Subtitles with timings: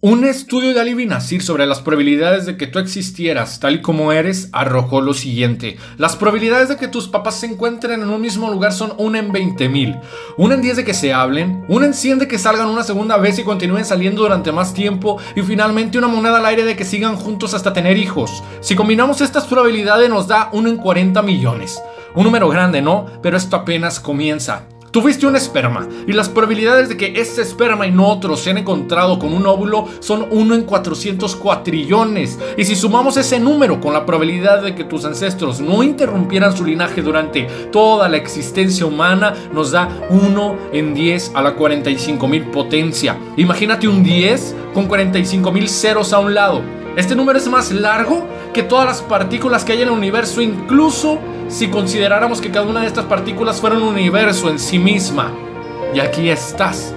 [0.00, 4.12] Un estudio de Ali Binazir sobre las probabilidades de que tú existieras tal y como
[4.12, 5.76] eres arrojó lo siguiente.
[5.96, 9.32] Las probabilidades de que tus papás se encuentren en un mismo lugar son 1 en
[9.32, 9.98] 20 mil.
[10.36, 11.64] 1 en 10 de que se hablen.
[11.66, 15.18] 1 en 100 de que salgan una segunda vez y continúen saliendo durante más tiempo.
[15.34, 18.44] Y finalmente una moneda al aire de que sigan juntos hasta tener hijos.
[18.60, 21.82] Si combinamos estas probabilidades nos da 1 en 40 millones.
[22.14, 23.06] Un número grande, ¿no?
[23.20, 24.62] Pero esto apenas comienza.
[24.98, 29.20] Tuviste un esperma y las probabilidades de que este esperma y no otro sean encontrado
[29.20, 32.36] con un óvulo son 1 en 400 cuatrillones.
[32.56, 36.64] Y si sumamos ese número con la probabilidad de que tus ancestros no interrumpieran su
[36.64, 42.46] linaje durante toda la existencia humana, nos da 1 en 10 a la 45 mil
[42.46, 43.16] potencia.
[43.36, 46.77] Imagínate un 10 con 45 mil ceros a un lado.
[46.98, 51.20] Este número es más largo que todas las partículas que hay en el universo, incluso
[51.46, 55.30] si consideráramos que cada una de estas partículas fuera un universo en sí misma.
[55.94, 56.92] Y aquí estás.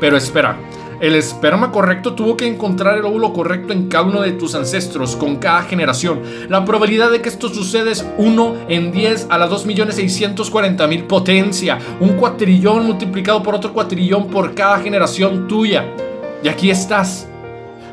[0.00, 0.58] Pero espera,
[0.98, 5.14] el esperma correcto tuvo que encontrar el óvulo correcto en cada uno de tus ancestros,
[5.14, 6.20] con cada generación.
[6.48, 11.78] La probabilidad de que esto suceda es 1 en 10 a la 2.640.000 potencia.
[12.00, 15.84] Un cuatrillón multiplicado por otro cuatrillón por cada generación tuya.
[16.42, 17.28] Y aquí estás.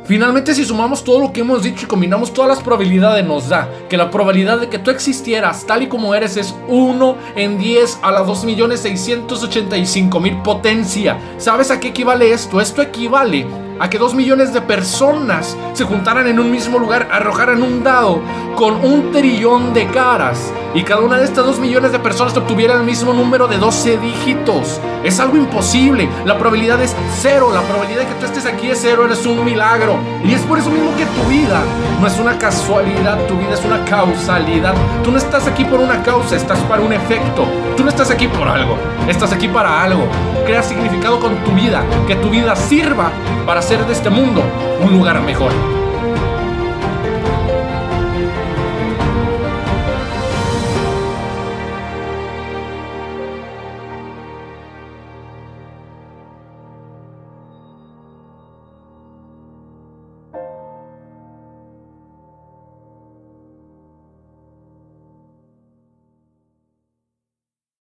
[0.09, 3.69] Finalmente, si sumamos todo lo que hemos dicho y combinamos todas las probabilidades, nos da
[3.87, 7.99] que la probabilidad de que tú existieras tal y como eres es 1 en 10
[8.01, 11.19] a la 2.685.000 potencia.
[11.37, 12.59] ¿Sabes a qué equivale esto?
[12.59, 13.45] Esto equivale
[13.79, 18.21] a que dos millones de personas se juntaran en un mismo lugar, arrojaran un dado
[18.55, 22.75] con un trillón de caras y cada una de estas dos millones de personas obtuviera
[22.75, 24.79] el mismo número de 12 dígitos.
[25.03, 26.07] Es algo imposible.
[26.25, 27.49] La probabilidad es cero.
[27.51, 29.05] La probabilidad de que tú estés aquí es cero.
[29.05, 29.97] Eres un milagro.
[30.23, 31.59] Y es por eso mismo que tu vida
[31.99, 33.17] no es una casualidad.
[33.25, 34.75] Tu vida es una causalidad.
[35.03, 37.47] Tú no estás aquí por una causa, estás para un efecto.
[37.75, 38.77] Tú no estás aquí por algo.
[39.07, 40.07] Estás aquí para algo.
[40.45, 41.83] Crea significado con tu vida.
[42.07, 43.11] Que tu vida sirva
[43.47, 44.41] para hacer de este mundo
[44.83, 45.51] un lugar mejor.